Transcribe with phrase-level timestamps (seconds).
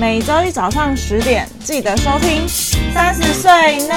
[0.00, 2.48] 每周一早上十点记得收听。
[2.94, 3.50] 三十岁
[3.86, 3.94] 呢？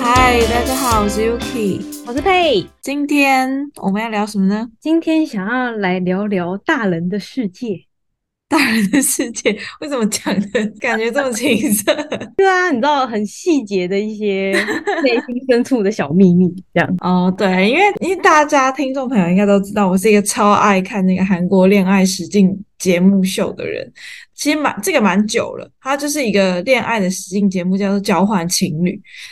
[0.00, 2.66] 嗨，大家好，我是 Yuki，我是佩。
[2.80, 4.68] 今天我们要聊什么呢？
[4.80, 7.89] 今天想要来聊聊大人的世界。
[8.50, 11.94] 大人的世界为什么讲的感觉这么青涩？
[12.36, 14.50] 对啊，你知道很细节的一些
[15.04, 17.32] 内心深处的小秘密，这样 哦。
[17.38, 23.88] 对，因为因为大家听众朋友应该都知道，我是一个超爱看那个韩国恋爱实境节目秀的人。
[24.34, 28.90] 其实蛮这个蛮久了，它就是一个恋爱的实境节目，叫做《交换情侣》，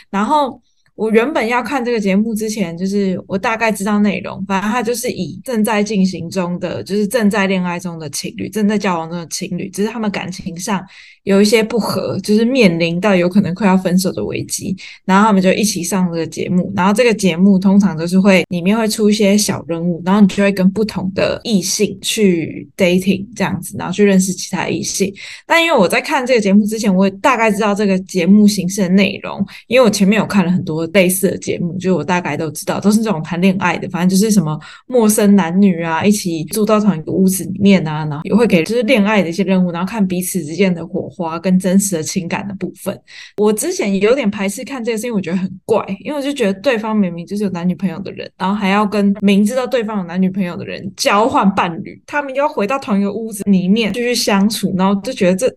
[0.09, 0.61] 然后。
[0.99, 10.85] 我原本要看这个节目之前，就是我大概知道内容，反正它就是以正在进行中的，就是正在恋爱中的情侣，正在交往中的情侣，只是他们感情上
[11.29, 14.75] 有一些不合，就是面临到有可能快要分手的危机，
[15.05, 25.13] 然后他们就一起上这个节目，然后这个节目通常都是会里面会出一些小任务，然后你就会跟不同的异性去 dating 这样子，然后去认识其他异性。
[25.45, 30.79] 但因为我在看这个节目之前，我也大概知道这个节目形式的内容，因为我前面有看了很多。
[30.99, 42.95] 类似的节目，就我大概都知道，都是这种谈恋爱的，反正就是什么陌生男女啊，一起住到同一个屋子里面啊，然后也会给就是恋爱的一些任务，然后看彼此之间的火花跟真实的情感的部分。
[43.37, 55.53] 我之前有点排斥看这个，是因为我觉得很怪，因为我就觉得对方明明就是有男女朋友的人，然后还要跟明知道对方有男女朋友的人交换伴侣，他们又要回到同一个屋子里面继续相处，然后就觉得这。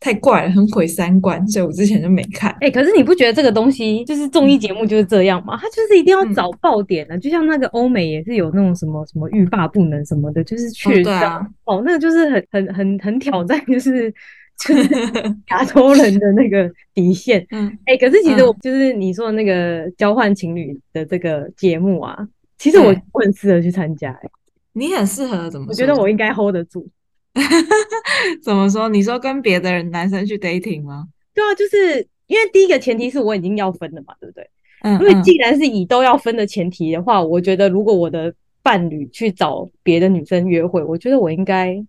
[0.00, 2.50] 太怪了，很毁三观，所以我之前就没看。
[2.60, 5.56] 哎、欸，可是你不觉得这个东西就是综艺节目就是这样吗？
[5.56, 14.12] 它就是一定要找爆点的，嗯、就像那个欧美也是有那种什么什么欲罢不能什么的，就是去哦，对啊，哦，那个就是很很很很挑战，就是
[14.64, 17.44] 就是亚洲人的那个底线。
[17.52, 22.16] 嗯，哎、欸，可是其实我就是你说的那个交换情侣的这个节目啊，
[22.56, 24.26] 其实我我很适合去参加、欸。
[24.26, 24.30] 哎，
[24.72, 25.66] 你很适合怎么？
[25.68, 26.88] 我觉得我应该 hold 得住。
[28.42, 28.88] 怎么说？
[28.88, 31.08] 你说跟别的人男生去 dating 吗？
[31.34, 34.48] 对啊，就是因为第一个前提是我已经要分了嘛，对不对？
[34.82, 41.84] 嗯，嗯，因为既然是以都要分的前提的话，我觉得如果我的伴侣去找别的女生约会，我觉得我应该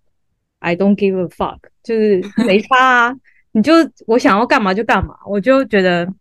[0.59, 3.15] I don't give a fuck，就是没差啊，
[3.51, 3.71] 你就
[4.07, 6.11] 我想要干嘛就干嘛，我就觉得。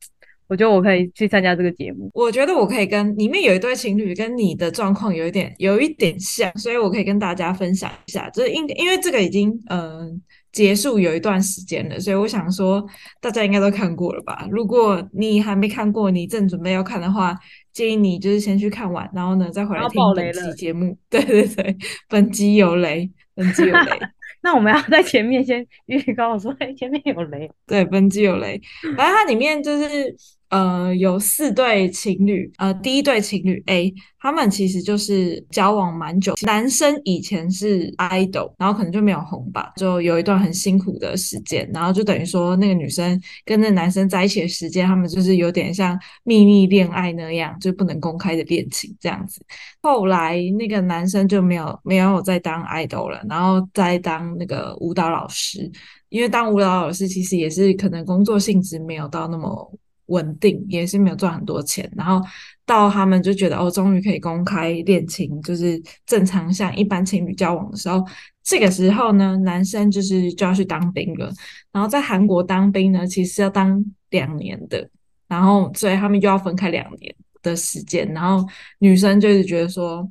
[0.47, 2.11] 我觉得我可以去参加这个节目。
[2.13, 8.29] 我觉得我可以跟里面有一对情侣，跟你的状况有一点有一点像，所以我可以跟大家分享一下。
[8.29, 10.11] 就是因因为这个已经嗯、呃、
[10.53, 12.87] 结束有一段时间了，所以我想说
[13.23, 14.47] 大家应该都看过了吧？
[14.51, 17.35] 如果你还没看过，你正准备要看的话，
[17.73, 20.97] 建议你就是先去看完，然后呢再回来听本期节目。
[21.09, 21.75] 对对对，
[22.07, 23.99] 本集有雷，本集有雷。
[24.45, 27.51] 那我们要在前面先预告说，哎，前面有雷。
[27.67, 28.61] 对，本机有雷。
[28.97, 30.15] 然后它里面就是。
[30.51, 49.41] 呃，有四对情侣，呃，第一对情侣 A，他们其实就是交往蛮久，男生以前是 idol，然后可能就没有红吧，就有一段很辛苦的时间，然后就等于说那个女生跟那男生在一起的时间，他们就是有点像秘密恋爱那样，就不能公开的恋情这样子。
[49.83, 55.69] 后来那个男生就没有没有再当 idol 了，然后再当那个舞蹈老师，
[56.11, 59.73] 因为当舞蹈老师其实也是可能工作性质没有到那么。
[60.07, 62.21] 稳定也是没有赚很多钱，然后
[62.67, 68.05] 到他们就觉得哦，终于可以公开恋情，就是正常像一般情侣交往的时候，
[68.43, 71.33] 这个时候呢，男生就是就要去当兵了。
[71.73, 74.89] 然后在韩国当兵呢，其实要当两年的，
[75.27, 78.07] 然后所以他们就要分开两年的时间。
[78.13, 78.47] 然后
[78.79, 80.09] 女生就是觉得说，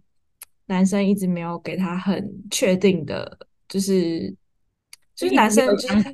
[0.65, 3.37] 男生一直没有给她很确定的，
[3.67, 4.33] 就是
[5.15, 6.11] 就是男生就是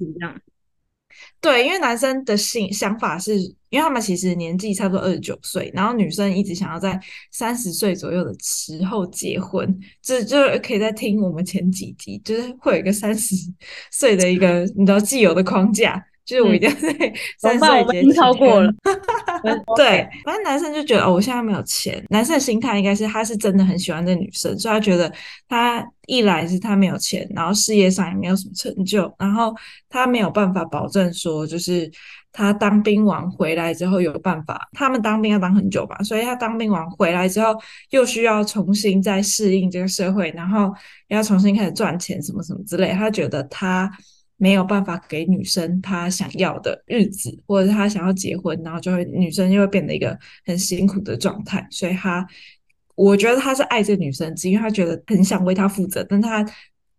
[1.42, 3.38] 对，因为男生的性想法是，
[3.70, 7.00] 因为他们其实年纪差不多二十九岁，然后女生一直想要在
[7.32, 13.36] 三十岁左右的时候结婚，这就，就可以在听我们前几集，就是会有一个三十
[13.92, 16.06] 岁的一个你知道既有的框架。
[16.30, 18.72] 就是我一定要在三十岁已经超过了。
[19.76, 22.06] 对，反正男生就觉得哦，我现在没有钱。
[22.10, 25.12] 男生的心态应该是他是真的很喜欢这女生，所以他觉得
[25.48, 29.56] 他一来是他没有钱，然后事业上也没有什么成就，然后
[29.90, 31.90] 他没有办法保证说，就是
[32.32, 34.70] 他当兵完回来之后有办法。
[34.74, 37.56] 他们当兵要当很久吧，所以他当兵完回来之后
[37.90, 40.72] 又需要重新再适应这个社会，然后
[41.08, 42.92] 要重新开始赚钱什么什么之类。
[42.92, 43.90] 他觉得他。
[44.40, 51.68] 没有办法给女生她想要的日子，或者是她想要结婚，然后就会女生就会变得一个很辛苦的状态。
[51.70, 52.26] 所以他，
[52.96, 56.46] 我觉得他是爱这个女生，只因为他觉得很想为她负责，但他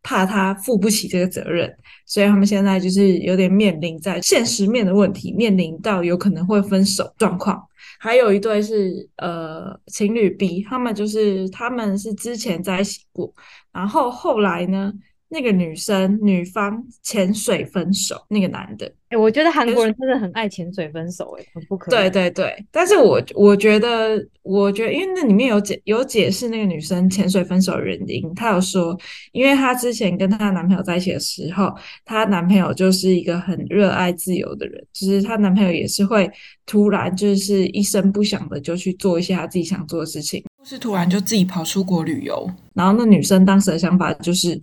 [0.02, 7.66] 怕她负不起这个责任，所以他们现在就是有点面临在现实面的问题，面临到有可能会分手状况。
[7.98, 13.34] 还有一对是呃情侣 B，他们就是他们是之前在一起过，
[13.72, 14.92] 然后后来呢？
[15.30, 18.86] 那个女生女方潜水分手，那个男的。
[19.10, 21.90] 哎、欸，我觉得韩国人真的很爱潜水分手，哎，很不可。
[21.90, 28.96] 对对对，但是我我觉得，我觉得，因为那里面有解有解释那个女生潜水分手的原因，她有说，
[29.32, 31.74] 因为她之前跟她男朋友在一起的时候，
[32.04, 36.30] 她男朋友就是一个很热爱自由的人，就是她男朋友也是会
[36.64, 44.60] 突然就是一声不响的就去做一些他自己想做的事情，或是突然就自己跑出国旅游，然后那女生当时的想法就是。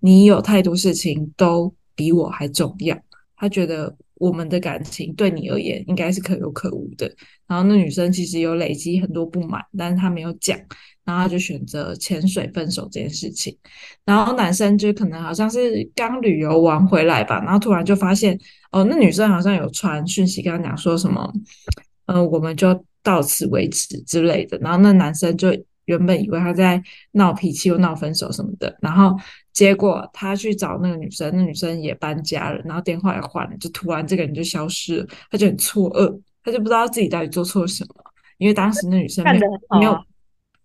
[0.00, 2.98] 你有太多事情都比我还重要，
[3.36, 7.10] 他觉得我们的感情对你而言应该是可有可无的。
[7.46, 10.58] 然后那女生其实有累积很多不满，但是她没有讲，
[11.04, 13.56] 然后她就选择潜水分手这件事情。
[14.04, 18.38] 然后男生就可能好像是刚旅游完回来吧，然后突然就发现
[18.72, 21.32] 哦，那女生好像有传讯息跟他讲说什么，
[22.06, 24.56] 呃，我们就到此为止之类的。
[24.58, 25.54] 然后那男生就。
[25.86, 26.80] 原本以为他在
[27.12, 29.16] 闹脾气又闹分手什么的，然后
[29.52, 37.94] 结果他去找那个女生，那女生也搬家了，然后电话也换了，就突然这个人就消失了，他就很错愕，他就不知道自己到底做错了什么，
[38.38, 39.98] 因为当时那女生没有没有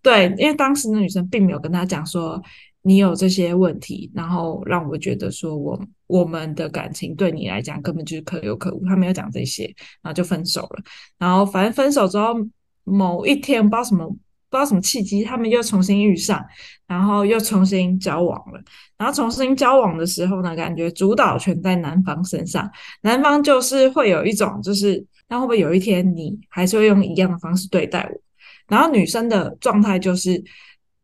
[0.01, 2.41] 对，因为当时那女生并没有跟他讲说
[2.83, 9.65] 你有这些问题，然后让我觉得说我我们的感情对你来讲根本就是可有可无，他没有讲这些，
[10.01, 10.83] 然后就分手了，
[11.17, 12.35] 然后反正分手之后
[12.83, 14.15] 某一天不知道什么。
[14.49, 16.43] 不知道什么契机，他们又重新遇上，
[16.87, 18.61] 然后又重新交往了。
[18.97, 22.69] 然后重新交往的时候呢，感觉主导权在男方身上，
[23.01, 28.21] 男方就是会有一种，就是那会不会有一天你还是会用一样的方式对待我？
[28.67, 30.41] 然后女生的状态就是，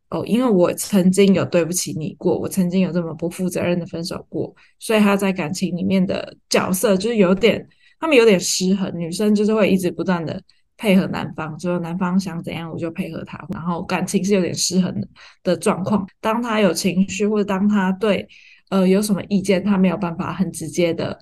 [0.08, 7.68] 哦，因为我曾经有对不起你过，我曾经有这么不负责任的分手过，所以她在感情里面的角色就是有点，
[8.00, 8.90] 他们有点失衡。
[8.98, 10.40] 女生就是会一直不断的。
[10.82, 15.06] 配合男方，就是男方想怎样我就配合他，然后感情是有点失衡的
[15.44, 16.04] 的状况。
[16.20, 18.26] 当他有情绪或者当他对
[18.68, 21.16] 呃有什么意见，他没有办法很直接的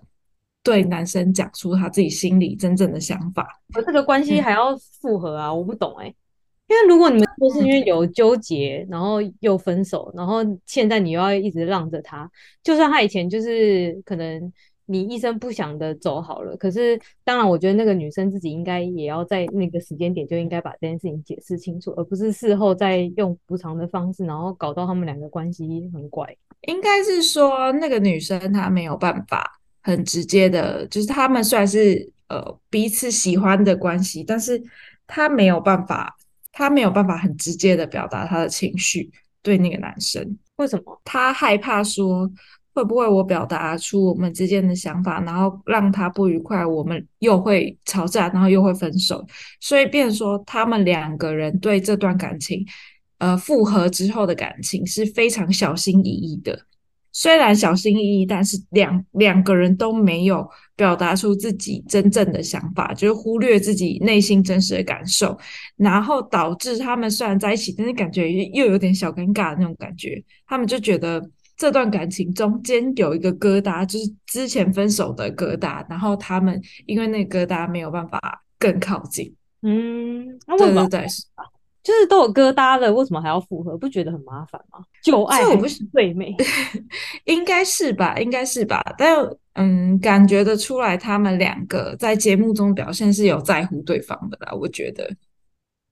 [0.62, 3.46] 对男生讲出他自己心里真正的想法。
[3.74, 5.48] 而这个关系还要复合啊？
[5.48, 6.16] 嗯、我不懂哎、欸。
[6.68, 12.30] 因为如果你们都是因为有纠结，然后又分手，然后现在你又要一直让着他，
[12.62, 14.50] 就算他以前就是可能。
[14.90, 26.36] 你一声不响的走好了，可是当然，我觉得那个女生自己应该也要在那个时间点就应该把这件事情解释清楚，而不是事后再用补偿的方式，然后搞到他们两个关系很怪。
[26.62, 34.60] 应该是说那个女生她没有办法很直接的，就是他们虽然是呃彼此喜欢的关系，但是
[35.06, 36.16] 她没有办法，
[36.50, 39.08] 她没有办法很直接的表达她的情绪
[39.40, 40.36] 对那个男生。
[40.56, 41.00] 为什么？
[41.04, 42.28] 她害怕说。
[42.80, 49.22] 会不会我表达出我们之间的想法，然后让他不愉快，我们又会吵架，然后又会分手，
[49.60, 52.64] 所以变说他们两个人对这段感情，
[53.18, 56.58] 呃，复合之后的感情是非常小心翼翼的。
[57.12, 65.38] 虽然小心翼翼，但是两两个人都没有表达出自己真正的想法，就是忽略自己内心真实的感受，
[65.76, 71.30] 然后导致他们虽然在一起，但是感觉又有点小尴尬的那种感觉，他们就觉得。
[71.60, 79.30] 这段感情中间有一个疙瘩，就是之前分手的疙瘩，然后他们因为那个疙瘩没有办法更靠近。
[79.60, 80.88] 嗯，那为什么？
[80.88, 81.08] 对对对，
[81.82, 83.76] 就是都有疙瘩了，为什么还要复合？
[83.76, 84.82] 不觉得很麻烦吗？
[85.02, 86.34] 旧爱我不是最美？
[87.26, 88.82] 应该是吧，应该是吧。
[88.96, 89.14] 但
[89.52, 94.52] 嗯，感觉得出来，他们两个在节目中表现是有在乎对方的啦。
[94.54, 95.14] 我觉得。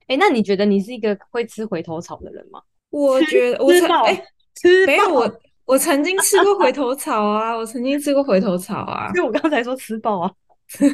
[0.07, 2.59] 哎，那你觉得你是一个会吃回头草的人吗？
[2.89, 5.31] 我觉得我曾哎，吃没有我。
[5.69, 9.11] 我曾经吃过回头草啊，我曾经吃过回头草啊。
[9.15, 10.33] 因为我刚才说吃饱啊，
[10.73, 10.89] 吃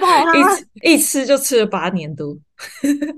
[0.00, 0.32] 饱啊，
[0.80, 2.38] 一一吃就吃了八年多，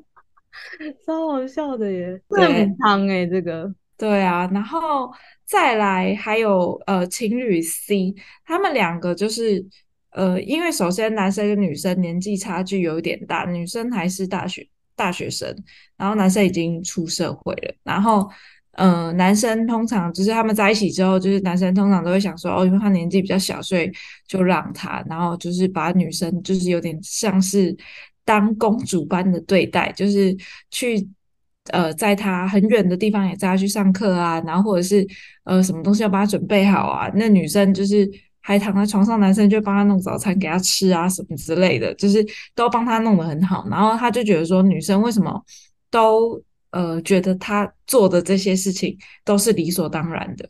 [1.06, 2.18] 超好笑的耶。
[2.30, 3.70] 对，很汤哎，这个。
[3.98, 5.12] 对啊，然后
[5.44, 8.14] 再来还有呃情侣 C，
[8.46, 9.62] 他们两个就是
[10.12, 15.54] 呃，因为首先男生跟女生年纪差距有点大，女生还是大学大学生，
[15.98, 18.26] 然后男生已经出社会了，然后。
[18.80, 23.90] 嗯、男生通常就是他们在一起之后，就是男生通常都会想说，哦，因为他年纪比较小，所以
[24.28, 27.76] 就让他，然后就是把女生就是有点像是
[28.24, 30.32] 当公主般的对待，就是
[30.70, 31.04] 去
[31.72, 35.04] 呃，在他很远的地方也带他去上课啊，然后或者是
[35.42, 38.08] 呃什么东西要帮他准备好啊，那女生就是
[38.40, 45.44] 还躺在床上，男生就帮他弄早餐给他吃啊，什么之类的，就是都帮他弄得很好，然后他就觉得说，女生为什么
[45.90, 46.40] 都。
[46.70, 50.48] 呃，觉得他做的这些事情都是理所当然的，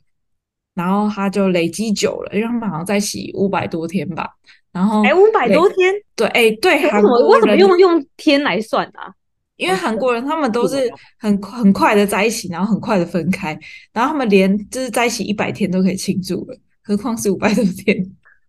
[0.74, 4.28] 然后他就累积久了，因为他们好像在一起五百多天吧，
[4.72, 9.14] 然后哎，五百多天，对，哎，对，韩国为什么用用天来算啊？
[9.56, 13.58] 因为韩国人他们都是很很快的在一起，然后很快的分开，
[13.92, 18.08] 然后他们连就是在一起一百天都可以庆祝了，何况是五百多天，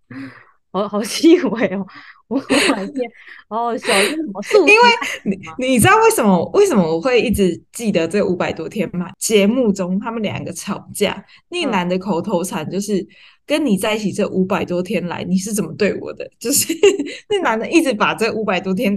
[0.72, 1.86] 好好细微哦。
[2.30, 3.12] 我的天，
[3.48, 4.60] 哦，小是什么数？
[4.60, 4.84] 因为
[5.24, 9.10] 你你知道为什么为什么我会一直记得这五百多天吗？
[9.18, 13.08] 节目中他们两个吵架，那个男的口头禅就是、嗯、
[13.48, 16.30] 跟你在一起这五百多天来，你是怎么对我的？
[16.40, 16.72] 就是
[17.30, 18.96] 那男的一直把这五百多天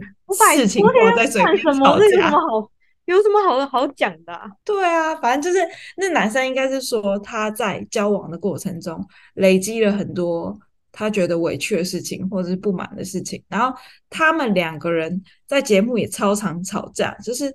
[0.55, 1.73] 事情挂在嘴边吵架。
[1.73, 1.99] 什么？
[1.99, 2.71] 有什么好？
[3.07, 4.47] 有什么好好讲的、啊？
[4.63, 9.03] 对啊，反正就是那男生应该是说他在交往的过程中
[9.35, 10.55] 累积了很多。
[10.93, 13.77] 他觉得委屈的事情，或者是不满的事情，然后
[14.11, 17.13] 他们两个人在节目也超常吵架。
[17.25, 17.53] 就是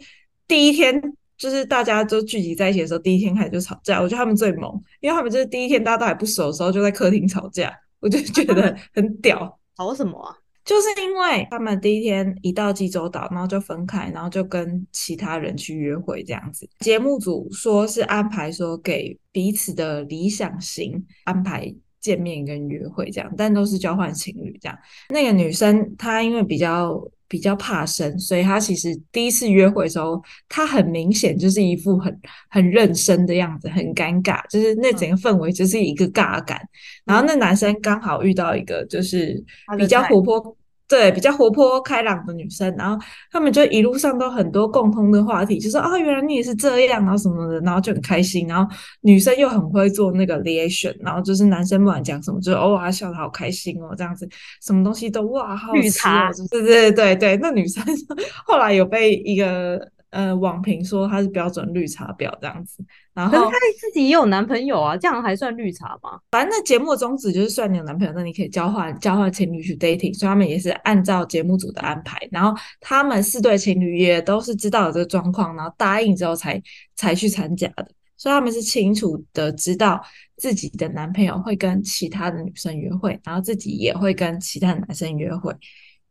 [0.47, 0.99] 第一天，
[1.37, 4.01] 就是大家都聚集在一起的时候，第一天开始就吵架。
[4.01, 9.59] 我觉得他们最猛，因为他们就是第一天大家都还不熟的时候，就在客厅吵架，我就觉得很屌。
[9.77, 10.35] 吵什么啊？
[10.65, 16.67] 就是因为他们第一天一到济州岛，然后就分开，然后就跟其他人去约会这样子。
[16.79, 21.73] 节目组说是安排说给彼此的理想型安排。
[22.07, 24.77] 见面跟约会这样，但都是交换情侣这样。
[25.09, 26.97] 那个女生她因为比较
[27.27, 32.17] 比较怕生，所以她其实第一次约会的时候，她很明显就是一副很
[32.49, 36.57] 很认生的样子，很尴尬，就是那整个氛围就是一个尬感。
[36.59, 36.69] 嗯、
[37.07, 39.43] 然后那男生刚好遇到一个就是
[39.77, 40.56] 比较活泼。
[40.87, 42.97] 对，比较活泼开朗的女生，然后
[43.31, 48.47] 他们就一路上都很多共通的话题，就说啊，原来你也是这样，然后什么的，然后就很开心。
[48.47, 54.27] 然后女生又很会做那个 reaction，然后就是男生不管讲什么，就哦哇笑得好开心哦，这样子，
[54.61, 57.83] 什么东西都哇好吃哦，绿茶，对对对对，那女生
[58.45, 59.79] 后来有被一个。
[60.09, 62.83] 呃，网评说他是标准绿茶婊这样子，
[63.13, 66.19] 然后他自己也有男朋友啊，这样还算绿茶吗？
[66.31, 76.61] 反正那节目宗旨就是算你有男朋友，那你可以交换交换情侣去 dating，所以他们也是按照节目组的安排，然后他们四对情侣也都是知道有这个状况，然后答应之后才
[76.95, 80.01] 才去参加的，所以他们是清楚的知道
[80.37, 85.53] 自己的男朋友会跟其他的女生约会，然后自己也会跟其他的男生约会。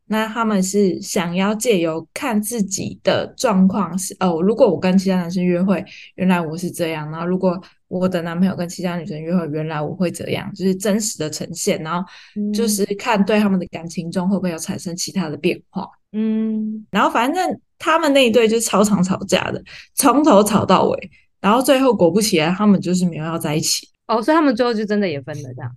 [0.09, 5.85] 那他们是想要借由看自己的状况是哦，如果我跟其他男生约会，
[6.15, 11.83] 原来我是这样；然后如果我的男朋友跟其他女生约会，原来我会这样，就是真实的呈现。
[11.83, 12.07] 然后
[12.55, 15.87] 就是看对他们的感情中会不会有产生其他的变化。
[16.13, 19.63] 嗯，然后反正他们那一对就是超常吵架的，
[19.95, 21.11] 从头吵到尾，
[21.41, 23.89] 然后最后果不其然，他们就是没有要在一起。
[24.07, 25.77] 哦，所以他们最后就真的也分了，这样。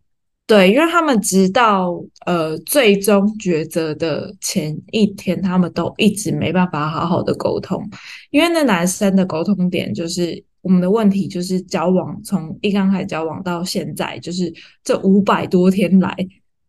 [0.50, 7.88] 对，因为他们直到呃最终抉择的前一天，他们都一直没办法好好的沟通。
[8.32, 14.52] 因为那男生的沟通点就是我们的问题，就是交往从一刚开始交往到现在，就是
[14.84, 16.12] 这五百多天来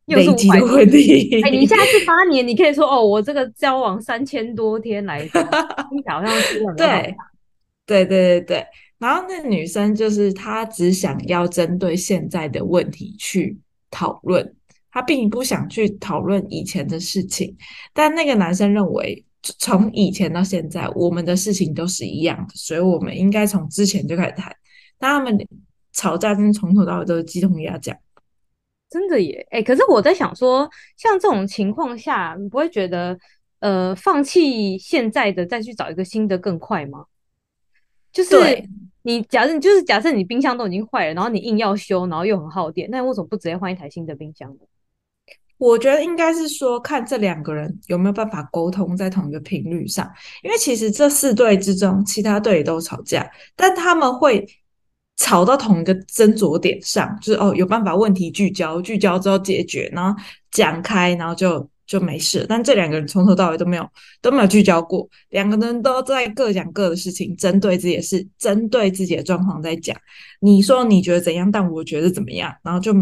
[0.04, 1.40] 累积的问题。
[1.42, 5.40] 哎，你现在是八年，你可以说哦，我这个交往三千多天来说，
[5.90, 7.16] 你好像是对，
[7.86, 8.66] 对对对对。
[8.98, 13.58] 然后那女生就是她只想要针对现在的问题去。
[13.90, 14.54] 讨论，
[14.90, 17.56] 他并不想去讨论以前的事情，
[17.92, 24.54] 但那个男生认为，从以前到现在，我们的事情都是一样的，所以我们应该从之前就开始谈。
[24.98, 25.38] 但他们
[25.92, 27.96] 吵架，真的从头到尾都是鸡同鸭讲，
[28.90, 29.46] 真的耶！
[29.50, 33.18] 哎、可是我在想说，像这种情况下，你不会觉得，
[33.60, 37.04] 呃，放弃现在的，再去找一个新的更快吗？
[38.12, 38.36] 就是。
[39.02, 44.58] 你假设就是假设你冰箱都已经坏了，然后你硬要修，然后又很耗电，那为什么不直接换一台新的冰箱呢？
[45.56, 50.06] 我觉得应该是说看这两个人有没有办法沟通在同一个频率上，
[50.42, 53.26] 因为其实这四对之中，其他队也都吵架，
[53.56, 54.46] 但他们会
[55.16, 60.14] 吵到同一个斟酌点上，就是哦有办法问题聚焦，聚焦之后解决，然后
[60.50, 61.66] 讲开，然后就。
[61.90, 63.84] 就没事，但这两个人从头到尾都没有
[64.22, 69.96] 都没有聚焦过，两个人都在各讲各的事情，针对自己的事，针对自己的状况在讲。
[70.38, 72.94] 你说你觉得怎样，但我觉得怎么样，然后就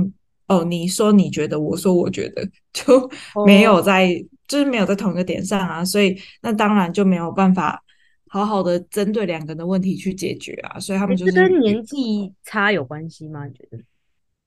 [0.46, 3.10] 哦，你说你觉得，我说我觉得，就
[3.44, 7.84] 没有在，哦、就是没有在同一个点上啊，所以那当然就没有办法
[8.28, 13.44] 好好的针对两个人的问题去解决啊，所以他们就是跟年纪差有关系吗？
[13.44, 13.78] 你觉得？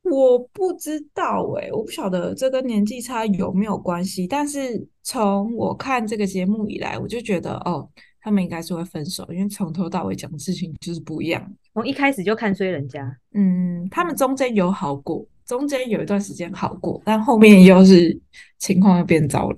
[0.04, 4.26] 我不知道诶、欸，我不晓得这跟年纪差有没有关系。
[4.28, 7.88] 但是从我看这个节目以来，我就觉得哦，
[8.20, 11.52] 他们应该是会分手，因为从头到尾讲的事情就是不一样。
[11.74, 18.20] 从一开始就看衰人家，嗯，他们中间有好过，中间有一段时间好过，但后面又是
[18.58, 19.58] 情况又变糟了。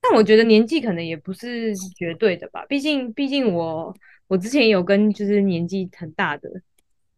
[0.00, 3.94] 但我觉得年纪可能也不是绝对的吧，毕竟毕竟我
[4.28, 6.48] 我之前有跟就是年纪很大的。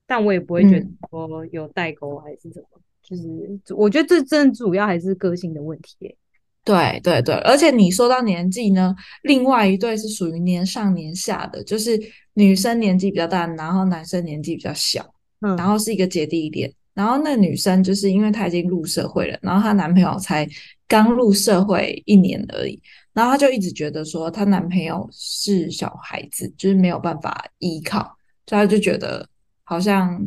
[0.07, 6.17] 但我也不会觉得说有代沟还是什么，嗯、就是我觉得这真的主要还是个性的问题。
[6.65, 12.01] 对对对，而且你说到年纪呢，另外一对是属于年上年下的，就是
[12.35, 16.73] 女生年纪比较大，然后男生年纪比较小，嗯，然后是一个姐弟恋。
[16.95, 20.49] 然后那女生就是因为她已经入社会了，然后她男朋友才
[20.87, 22.81] 刚入社会一年而已，
[23.13, 28.01] 然后她就一直觉得说她男朋友是小孩子，就是没有办法依靠，
[28.47, 29.29] 所以她就觉得。
[29.66, 30.23] 好像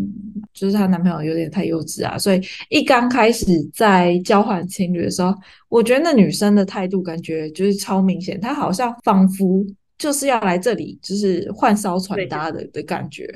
[0.52, 5.34] 就是她男朋友有点太幼稚啊，所以一刚开始在交换情侣的时候，
[5.70, 9.64] 我觉得那女生的态度感觉就是超明显，她好像仿佛
[9.98, 13.28] 就是要来这里就是换艘船搭的的感觉。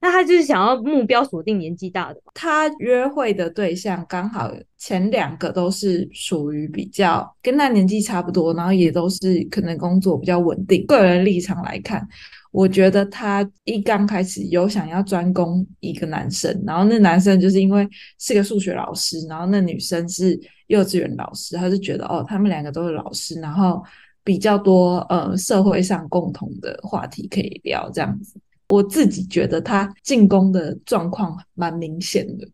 [0.00, 10.86] 那她就是想要目标锁定年纪大的，她约会的对象刚好前两个都是属于比较跟她年纪差不多，然后也都是可能工作比较稳定。
[10.86, 12.06] 个人立场来看。
[12.52, 17.88] 我觉得他一刚开始有想要专攻一个男生，然后那男生就是因为
[18.18, 23.82] 是个数学老师，然后那女生是幼稚园老师，他就觉得哦，他们两个都是老师，然后
[24.24, 28.40] 比较多呃社会上共同的话题可以聊这样子。
[28.70, 32.48] 我自己觉得他进攻的状况蛮明显的。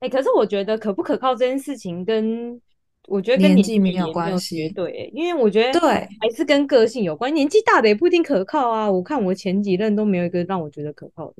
[0.00, 2.60] 哎、可是我觉得可不可靠这件事情跟。
[3.06, 7.32] 我觉得跟年纪没有关系，对，因为我觉得对还是跟个性有关。
[7.34, 8.90] 年纪大的也不一定可靠啊。
[8.90, 11.34] 我看我前几任都没有一个让我觉得可靠的。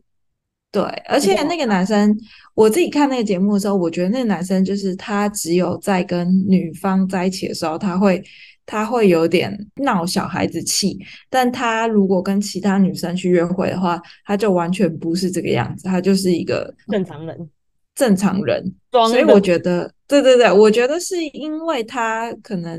[0.70, 2.14] 对，而且那个男生，
[2.54, 8.20] 我自己看那个节目的时候，我觉得那个男生就是他只有在跟女方在一起的时候，他会
[8.66, 10.98] 他会有点闹小孩子气，
[11.30, 17.48] 但他如果跟其他女生去约会的话，他就完全不是这个样子，他就是一个正常人。
[17.94, 22.76] 正常人，所以我觉得，对对对，我觉得是因为他可能，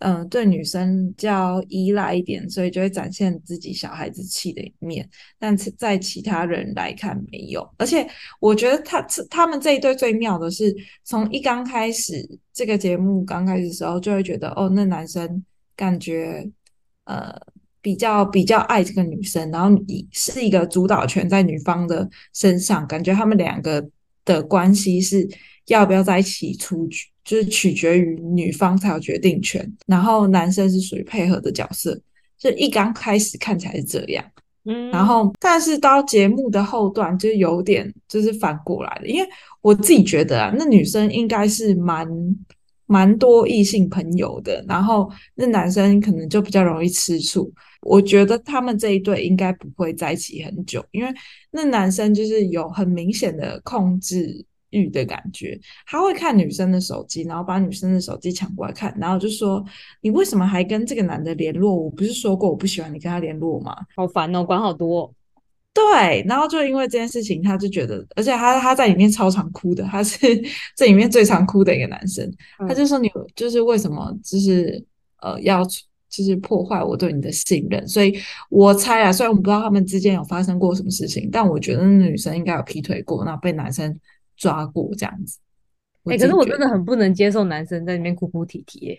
[0.00, 5.06] 嗯、呃，对女生较依赖一点，所以就会展现自己小孩子气的一面。
[5.38, 8.08] 但是在其他人来看没有，而且
[8.40, 12.14] 我觉得他他们这一对最妙的是，从一刚开始
[12.54, 15.44] 这个节目刚开始的时候，就会觉得哦，那男生
[15.76, 16.48] 感觉
[17.04, 17.30] 呃
[17.82, 23.86] 比较比较爱这个女生，然后你是一个主导权在女方的身上，感觉他们两个。
[24.24, 25.28] 的关系是
[25.66, 32.00] 要不要在一起出局，就是取决于女方才有决定权，然后男生是属于配合的角色，
[32.38, 34.24] 就一刚开始看起来是这样，
[34.64, 39.28] 嗯，然后但是到节目的后段就有点就是反过来了，因为
[39.60, 42.06] 我自己觉得啊，那女生应该是蛮
[42.86, 47.52] 蛮多异性朋友的，然后那男生可能就比较容易吃醋。
[47.82, 51.10] 我觉得他们这一对应该不会在一起很久，因为
[51.50, 59.64] 那男生就是有很明显的控制欲的感觉，他会看女生的手机，然后把女生的手机抢过来看，然后就说
[60.02, 61.74] ：“你为什么还跟这个男的联络？
[61.74, 65.14] 我不是说过我不喜欢你跟他联络吗？”好烦哦，管好多哦。
[65.72, 70.18] 对，然后就因为这件事情，他就觉得，而且他他在里面超常哭的，他是
[70.76, 72.30] 这里面最常哭的一个男生，
[72.68, 74.84] 他就说：“你就是为什么就是
[75.22, 75.62] 呃要。”
[76.10, 78.18] 就是破坏我对你的信任，所以
[78.50, 83.96] 我猜啊，虽然我们不知道他们之间有发生过什么事情，但我觉得那女生应该有劈腿过，然后被男生
[84.36, 85.38] 抓过这样子。
[86.06, 88.98] 哎、欸，可是我真的很不能接受男生在里面哭哭啼啼，欸，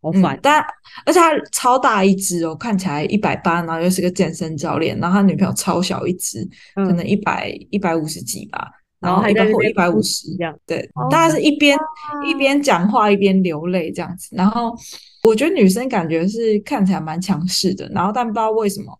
[0.00, 0.40] 好烦，嗯。
[0.42, 0.60] 但
[1.06, 6.40] 而且他超大一只哦，看起来一百八，然后又是个健身教练，然后他女朋友超小一只，
[6.74, 10.58] 嗯，可能一百一百五十几吧，然后一百或一百五十这样。
[10.66, 11.78] 对，大概是一边
[12.26, 14.74] 一边讲话一边流泪这样子，然后。
[15.22, 18.98] 我觉得女生感觉是看起来蛮强势的，然后但不知道为什么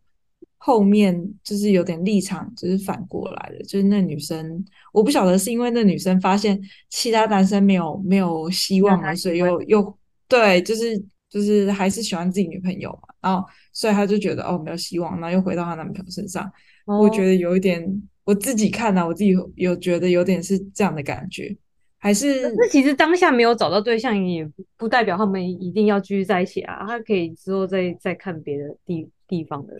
[0.56, 10.96] 后面就是有点立场就是反过来的，就是那女生我不晓得是因为那女生发现其他男生没有没有希望了，所以又又对，就是
[11.28, 16.44] 就是还是喜欢自己女朋友嘛，然后所以她就觉得哦没有希望，然后又回到她男朋友身上，
[16.86, 17.84] 哦、我觉得有一点
[18.22, 21.56] 我自己看呢、啊，我自己有，有觉得有点是这样的感觉。
[22.02, 26.84] 还是，那其实当下没有找到对象，也不代表他们一定要继续在一起啊。
[26.84, 29.74] 他可以之后再再看别的地地方的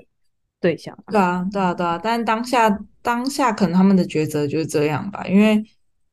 [0.60, 0.96] 对象。
[1.10, 2.00] 对啊，对啊，对啊。
[2.00, 5.62] 但当下当下可能他们的抉择就是这样吧，因为。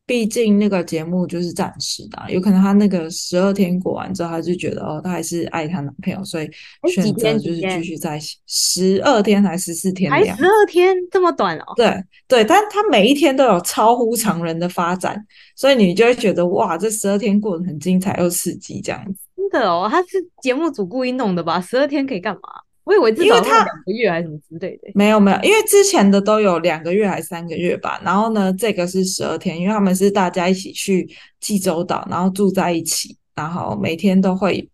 [0.09, 6.49] 毕竟那个节目就是暂时的，有可能她那个十二天过完之后，她就觉得哦，她还是爱她男朋友，所以
[6.91, 8.37] 选择就是继续在一起。
[8.47, 10.09] 十二天还是十四天？
[10.09, 11.73] 还十二天这么短哦？
[11.75, 15.23] 对对，但她每一天都有超乎常人的发展，
[15.55, 19.19] 所以你就会觉得哇，这十二天过得很精彩又刺激这样子。
[19.35, 21.61] 真的哦，他是节目组故意弄的吧？
[21.61, 22.41] 十二天可以干嘛？
[22.89, 24.89] 我以为至少两个月还是什么之类的。
[24.95, 28.01] 没有没有，因为之前的都有两个月还是三个月吧。
[28.03, 31.07] 然后呢，这个是十二天，因为他们是大家一起去
[31.39, 34.67] 济州岛，然后住在一起，然后每天都会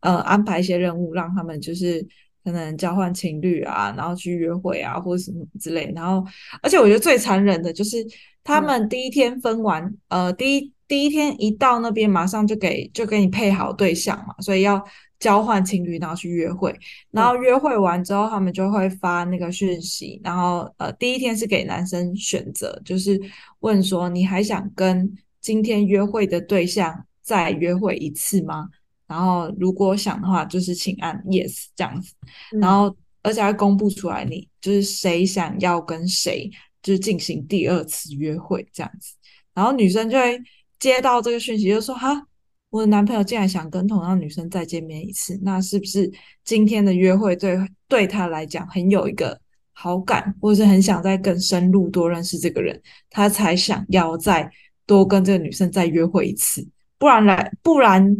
[0.00, 2.04] 呃安排一些任务，让他们就是
[2.44, 5.92] 可能交换情侣啊，然后去约会啊，或者什么之类。
[5.94, 6.26] 然后，
[6.62, 8.04] 而且我觉得最残忍的就是
[8.42, 10.72] 他们第一天分完，嗯、呃，第一。
[10.92, 14.84] 第一天一到那边，马上就给就给你配好对象嘛，所以要
[15.18, 16.78] 交换情侣，然后去约会。
[17.10, 23.18] 然后约会完之后，他们就会发那个讯息，然后呃，第一天是给男生选择，就是
[23.60, 28.68] 问说你还想跟今天约会的对象再约会一次吗？
[29.06, 32.12] 然后如果想的话，就是请按 yes 这样子。
[32.60, 36.50] 然后而且还公布出来，你就是谁想要跟谁
[36.82, 39.14] 就是进行第二次约会这样子。
[39.54, 40.38] 然后女生就会。
[40.82, 42.26] 接到这个讯息，就说哈，
[42.68, 46.10] 我的男朋友竟然想跟同样女生再见面一次，那是不是
[46.42, 49.38] 今天的约会对对他来讲很有一个
[49.72, 54.50] 好感，或者是很想再更深入多认识这个人，他才想要再
[54.84, 56.66] 多跟这个女生再约会一次？
[56.98, 58.16] 不然来，不然，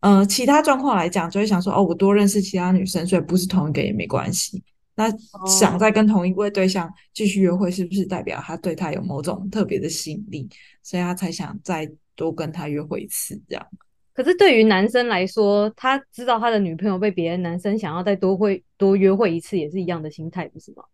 [0.00, 4.62] 呃，其他状况来讲，就会想说哦，我多认识其他女生，所以不是同一个也没关系。
[4.96, 5.10] 那
[5.46, 10.48] 想再跟同一位对象继续约会，是不是代表他对他有某种特别的吸引力，
[10.82, 13.40] 所以他才想再多跟他约会一次？
[13.48, 13.66] 这样。
[14.12, 20.84] 可是对于男生来说，他知道他的女朋友被别的男生想要再多会多约会一次，也是一样的心态，不是吗？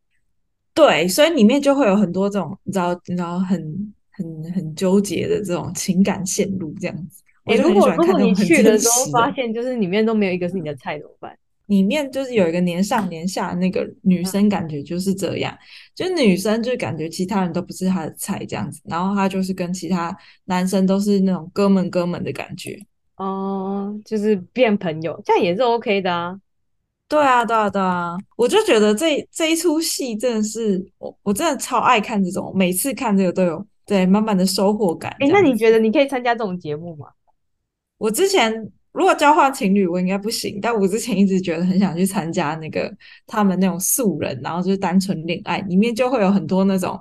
[0.73, 7.23] 对，所以里面就会有很多这种你知道，你知道很很很纠结的这种情感线路这样子。
[7.45, 11.37] 哎、欸，如果如果你去的时候发现，就是里面都没有一个是你的菜，怎么办？
[11.71, 15.57] 里面就是有一个年上年下的那个女生，感觉就是这样，
[15.95, 20.15] 就女生就感觉其他人都不是她的菜这样子，然后她就是跟其他
[20.47, 22.77] 男生都是那种哥们哥们的感觉，
[23.19, 26.37] 哦，就是变朋友，这样也是 OK 的啊。
[27.07, 35.15] 对啊，对啊，对啊，我就觉得这这一出戏真的是我我真的超爱看这种，每次看这个都有对满满的收获感。
[35.21, 37.07] 哎，那你觉得你可以参加这种节目吗？
[37.99, 38.73] 我之前。
[38.93, 40.59] 如果交换情侣，我应该不行。
[40.61, 42.93] 但我之前一直觉得很想去参加那个
[43.27, 46.99] 他们那种素人，然后就是单纯恋爱，里面就会有很多那种，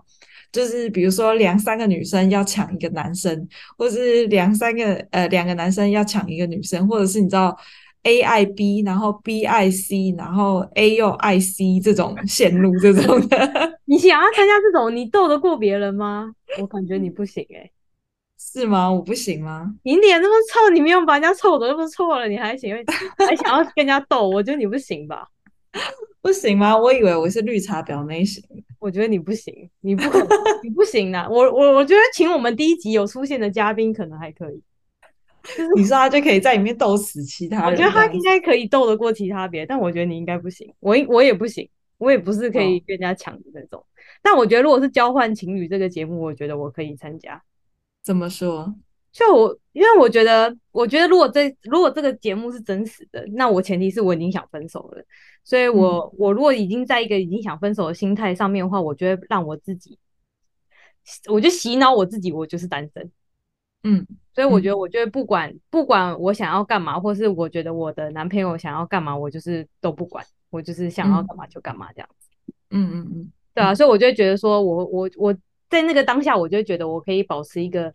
[0.51, 3.47] 就是比如说两三个女生要抢一个男生，
[3.77, 7.57] 或是两三个呃两个男生要抢一个女生，或者是你知道
[8.03, 13.37] A 爱 B，然后 B 爱 C，然后 A 又爱 C 这种线路这种的。
[13.85, 16.31] 你想要参加这种，你斗得过别人吗？
[16.61, 17.71] 我感觉你不行诶、
[18.51, 18.91] 是吗？
[18.91, 19.73] 我不行吗？
[19.83, 22.75] 你脸那么臭，你没有把人家臭的那么臭了，你还行？
[23.17, 24.27] 还想要跟人家斗？
[24.27, 25.27] 我觉得你不行吧？
[26.21, 26.75] 不行吗？
[26.75, 28.43] 我以为我是绿茶婊那型。
[28.79, 30.27] 我觉得你不行，你不可能，
[30.63, 31.27] 你不行啊！
[31.29, 34.63] 我我我觉得请我们第一集有出现的嘉宾可能还可以。
[35.75, 37.71] 你说他就可以在里面斗死其他人？
[37.71, 40.73] 我觉得他应该可以斗得过其他别，但我觉得你应该不行。
[40.79, 43.79] 我我也不行，我也不是可以跟人家抢的那种。
[43.79, 43.85] 哦。
[44.21, 47.41] 但我觉得如果是交换情侣这个节目，我觉得我可以参加。
[48.03, 48.75] 怎么说？
[49.11, 55.03] 就我，因为我觉得，我觉得如果这如果这个节目是真实的，那我前提是我已经想分手了。
[55.43, 59.97] 所以我，我、嗯、我如果已经在一个已经想分手的心态上面的话，我觉得让我自己，
[61.27, 63.11] 我就洗脑我自己，我就是单身。
[63.83, 72.29] 嗯，所以我觉得，我觉得不管、嗯、不管我想要干嘛，或是我觉得我的男朋友想要干嘛，我就是都不管，我就是想要干嘛就干嘛这样子。
[72.69, 75.35] 嗯嗯嗯，对啊，所以我就会觉得说我我我
[75.69, 77.93] 在那个当下，我就觉得我可以保持一个。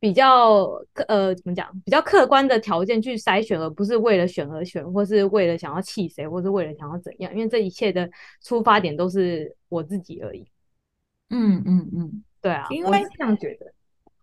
[0.00, 0.68] 比较
[1.08, 1.66] 呃，怎么讲？
[1.82, 7.32] 比较客观的条件去筛选，而不是为了选而选，或是为了想要气谁，或是为了想要怎样？
[7.32, 8.06] 因为这一切的
[8.42, 10.46] 出发点都是我自己而已。
[11.30, 13.72] 嗯嗯嗯，对啊，因为这样觉得，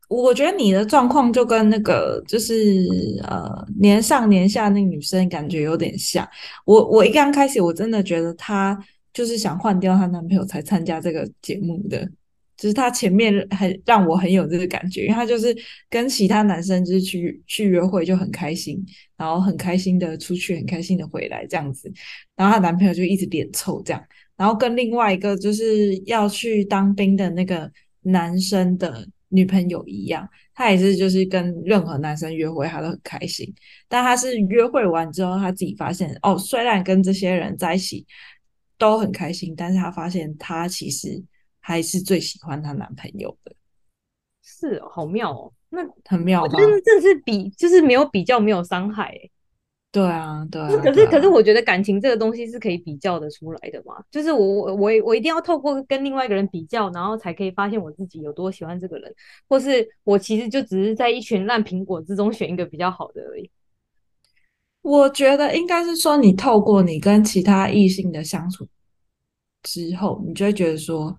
[0.07, 2.53] 我觉得你的状况就跟那个就是
[3.23, 6.29] 呃年上年下那个女生感觉有点像。
[6.65, 8.77] 我我一刚开始我真的觉得她
[9.11, 12.07] 就是想换掉她男朋友才参加这个节目的。
[12.61, 15.55] 就是他前面很让我很有这个感觉，因为他就是
[15.89, 18.85] 跟其他男生就是去去约会就很开心，
[19.17, 21.91] 然后很开心的出去，很开心的回来这样子，
[22.35, 24.03] 然后她男朋友就一直脸臭这样，
[24.37, 27.67] 然后跟另外一个就是要去当兵的那个
[28.01, 33.51] 男生的女朋友一样，他也是就是跟任何男生约会他都很开心，
[33.87, 38.05] 但他是约会完之后他自己发现哦，虽然跟这些人在一起
[38.77, 41.23] 都很开心，但是他发现他其实。
[41.61, 43.53] 还是最喜欢她男朋友的，
[44.43, 46.57] 是哦，好妙哦，那很妙吧？
[46.59, 49.17] 真的，真的是比就是没有比较，没有伤害。
[49.93, 50.69] 对啊，对啊。
[50.69, 54.01] 可是，可是，可是，我觉得感情这个东西是可以比较的出来的嘛。
[54.09, 59.13] 就是我，我，我，我一定要透过跟另外一个人比较，然后才可以发现我自己有多喜欢这个人，
[59.49, 63.49] 或是我其实就只是在一群烂苹果之中选一个比较好的而已。
[64.81, 68.65] 我觉得应该是说，你透过你跟其他异性的相处
[69.63, 71.17] 之后，你就会觉得说。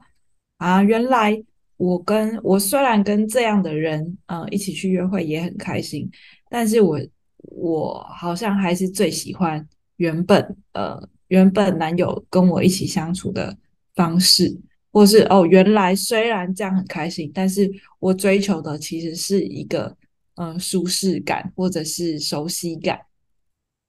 [0.62, 1.42] 啊，原来
[1.77, 6.09] 我跟我虽然跟这样的人，嗯，一起去约会也很开心，
[6.48, 7.01] 但是我
[7.38, 13.57] 我好像还是最喜欢原本呃原本男友跟我一起相处的
[13.96, 14.57] 方式，
[14.92, 19.96] 或是哦，原来虽然这样很开心，但是我追求的其实是一个
[20.37, 23.01] 呃舒适感或者是熟悉感，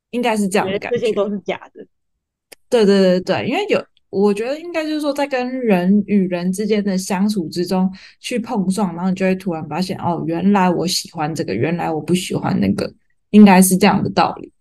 [0.09, 0.97] 应该是这样的感觉。
[0.97, 1.85] 这些都是假的。
[2.67, 3.85] 对对对对，因为有。
[4.13, 12.93] 我觉得应该就是说，在跟人与人之间的相处之中去碰撞，然后你就会突然发现，哦，原来我喜欢这个，原来我不喜欢那个，
[13.31, 14.51] 应该是这样的道理。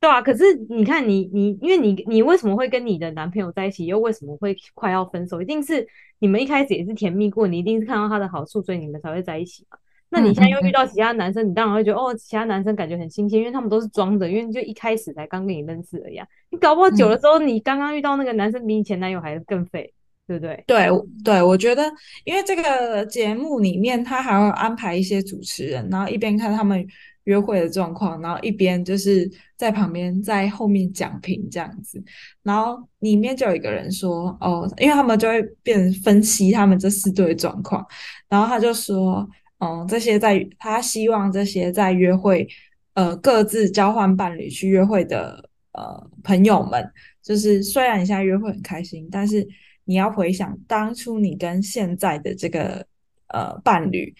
[0.00, 5.42] 对啊，可是你看你，你你，因为你你为什么会跟你的男朋友在一起，又为什么会快要分手？
[5.42, 5.86] 一定是
[6.20, 9.76] 你们一开始也是甜蜜过，你一定是看到他的好处，所以你们才会在一起嘛。
[10.12, 16.26] 那你现在又遇到其他男生，你当然会觉得哦，其他男生感觉很新鲜，因为他们都是装的，因为就一开始才刚跟你认识而已啊。
[16.50, 19.94] 你搞不好久了之后，你刚刚遇到那个男生比你前男友还更废，
[20.26, 20.64] 对不对？
[20.66, 20.88] 对
[21.24, 21.84] 对，我觉得，
[22.24, 26.84] 因为这个节目里面他还会安排一些主持人，然后一边看他们
[27.24, 32.02] 约会的状况，然后一边就是在旁边在后面讲评这样子。
[32.42, 37.86] 然后里面就有一个人说，哦，因为他们就会变分析他们这四对的状况，
[38.28, 39.24] 然后他就说。
[39.60, 42.48] 嗯，这些在他希望这些在约会，
[42.94, 46.90] 呃，各自交换伴侣去约会的呃朋友们，
[47.22, 49.46] 就是虽然你现在约会很开心，但是
[49.84, 52.86] 你要回想当初你跟现在的这个
[53.28, 54.14] 呃伴侣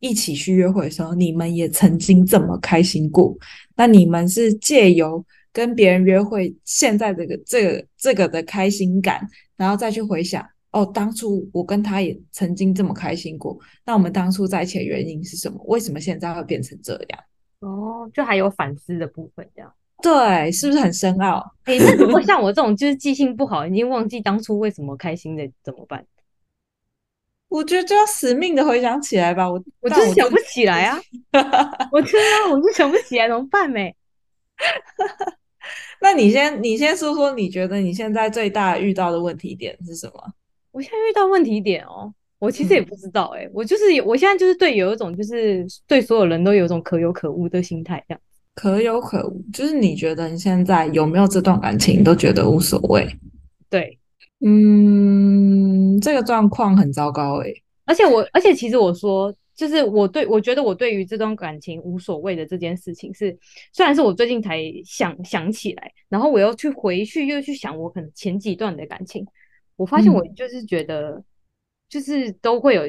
[0.00, 3.36] 一起去约会的时候，你们也曾经这么开心过。
[3.76, 10.42] 那你们是借由跟别人约会，现在这个这个这个的开心感，然后再去回想。
[10.72, 13.58] 哦，当初我跟他也曾经这么开心过。
[13.84, 15.62] 那我们当初在一起的原因是什么？
[15.66, 17.20] 为什么现在会变成这样？
[17.60, 19.72] 哦，就还有反思的部分，这样。
[20.02, 21.38] 对，是不是很深奥？
[21.64, 26.04] 哎、欸，那如果像我这种就是记性不好，已经忘记当初为什么开心的，怎么办？
[27.48, 29.48] 我觉得就要死命的回想起来吧。
[29.48, 30.98] 我我就是想不起来啊。
[31.92, 32.12] 我真
[32.48, 33.78] 的，我是想不起来，怎么办呢？
[36.00, 40.32] 那你先，你先说说，你觉得你现在最大遇到的问题点是什么？
[40.72, 48.20] 我现在遇到问题点哦，我其实也不知道哎、欸，嗯、我就是我现在就是对有一种就是对所有人都有一种可有可无的心态，这样。
[48.54, 53.06] 可有可无，就是你觉得你现在有没有这段感情都觉得无所谓。
[53.70, 53.98] 对，
[54.44, 57.62] 嗯，这个状况很糟糕哎、欸。
[57.84, 63.36] 而且我，而且其实我说，就是我对我觉得我对于这段感情无所谓的这件事情是，
[63.72, 69.26] 虽然是我最近才想想起来，然后我又去回去又去想我可能前几段的感情。
[69.82, 71.20] 我发现我就是觉得，
[71.88, 72.82] 就是都会有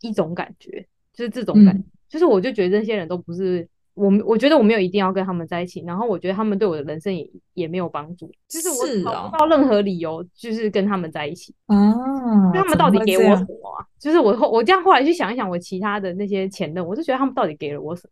[0.00, 11.94] 一种感觉，就是这种感觉，就是我就觉得这些人都不是我，我觉得我没有一定要跟他们在一起，然后我觉得他们对我的人生也也没有帮助，就是我找不到任何理由，就是跟他们在一起啊，
[12.52, 13.86] 他们到底给我什么啊？
[14.00, 18.10] 就是我后我这样后来去想一想，我其他的那些前任，我就觉得他们到底给了我什么？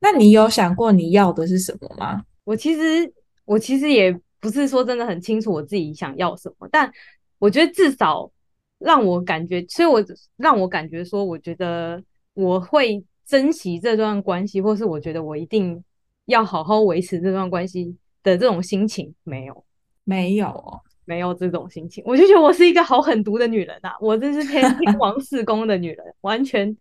[0.00, 2.24] 那你有想过你要的是什么吗？
[2.44, 3.12] 我其实
[3.44, 4.18] 我其实也。
[4.44, 6.92] 不是说真的很清楚我自己想要什么，但
[7.38, 8.30] 我觉得至少
[8.78, 10.04] 让我感觉，所以我
[10.36, 12.02] 让我感觉说，我觉得
[12.34, 15.82] 我会珍惜这段关系，或是我觉得我一定
[16.26, 19.64] 要好好维持这段关系的这种心情没有，
[20.04, 22.04] 没有，没有这种心情。
[22.06, 24.62] 我就觉得我是一个好狠毒的女人啊，我真是天
[25.00, 26.76] 王四公的女人，完全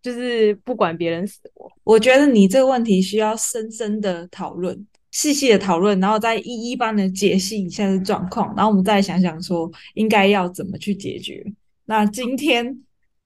[0.00, 1.68] 就是不管别人死活。
[1.82, 4.86] 我觉得你这个问题需要深深的讨论。
[5.16, 11.42] 细细的讨论，然后再一一帮的解析你现在的状况，然后我们再想想说应该要怎么去解决。
[11.86, 12.78] 那今天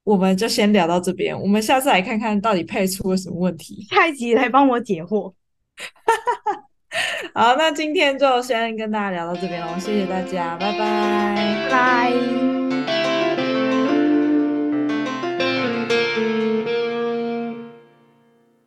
[0.04, 5.32] 我们就先聊到这边，我们下次来看看到底配出了什么问题，下一集来帮我解惑。
[7.34, 12.59] 好，那今天就先跟大家聊到这边喽，谢谢大家，拜拜，拜拜。